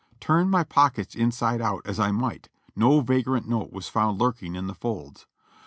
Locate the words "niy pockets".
0.49-1.13